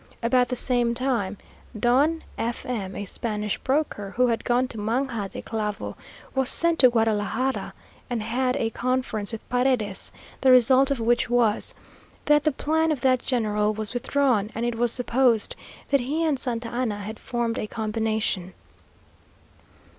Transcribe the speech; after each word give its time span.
About 0.23 0.49
the 0.49 0.55
same 0.55 0.95
time, 0.95 1.37
Don 1.79 2.23
F 2.35 2.65
M, 2.65 2.95
a 2.95 3.05
Spanish 3.05 3.59
broker, 3.59 4.15
who 4.17 4.25
had 4.29 4.43
gone 4.43 4.67
to 4.69 4.79
Manga 4.79 5.29
de 5.29 5.43
Clavo, 5.43 5.95
was 6.33 6.49
sent 6.49 6.79
to 6.79 6.89
Guadalajara, 6.89 7.75
and 8.09 8.23
had 8.23 8.55
a 8.55 8.71
conference 8.71 9.31
with 9.31 9.47
Paredes, 9.47 10.11
the 10.41 10.49
result 10.49 10.89
of 10.89 10.99
which 10.99 11.29
was, 11.29 11.75
that 12.25 12.45
the 12.45 12.51
plan 12.51 12.91
of 12.91 13.01
that 13.01 13.21
general 13.21 13.75
was 13.75 13.93
withdrawn, 13.93 14.49
and 14.55 14.65
it 14.65 14.73
was 14.73 14.91
supposed 14.91 15.55
that 15.89 15.99
he 15.99 16.25
and 16.25 16.39
Santa 16.39 16.69
Anna 16.69 16.97
had 16.97 17.19
formed 17.19 17.59
a 17.59 17.67
combination. 17.67 18.55